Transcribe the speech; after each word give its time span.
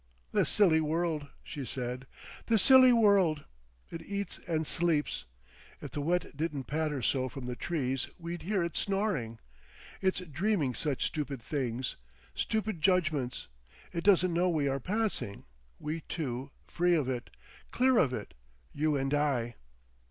"The 0.31 0.45
silly 0.45 0.81
world," 0.81 1.27
she 1.43 1.63
said, 1.63 2.07
"the 2.47 2.57
silly 2.57 2.91
world! 2.91 3.43
It 3.91 4.01
eats 4.01 4.39
and 4.47 4.65
sleeps. 4.65 5.25
If 5.79 5.91
the 5.91 6.01
wet 6.01 6.35
didn't 6.35 6.63
patter 6.63 7.03
so 7.03 7.29
from 7.29 7.45
the 7.45 7.55
trees 7.55 8.09
we'd 8.17 8.41
hear 8.41 8.63
it 8.63 8.75
snoring. 8.75 9.37
It's 10.01 10.19
dreaming 10.21 10.73
such 10.73 11.05
stupid 11.05 11.39
things—stupid 11.39 12.81
judgments. 12.81 13.47
It 13.93 14.03
doesn't 14.03 14.33
know 14.33 14.49
we 14.49 14.67
are 14.67 14.79
passing, 14.79 15.45
we 15.79 16.01
two—free 16.09 16.95
of 16.95 17.07
it—clear 17.07 17.99
of 17.99 18.11
it. 18.11 18.33
You 18.73 18.97
and 18.97 19.13
I!" 19.13 19.53